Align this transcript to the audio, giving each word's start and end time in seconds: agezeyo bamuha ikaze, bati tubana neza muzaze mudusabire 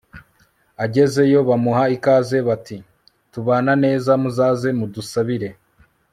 agezeyo 0.83 1.39
bamuha 1.49 1.83
ikaze, 1.95 2.37
bati 2.47 2.77
tubana 3.31 3.73
neza 3.83 4.11
muzaze 4.21 4.69
mudusabire 4.79 5.49